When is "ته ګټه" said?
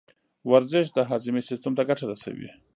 1.77-2.05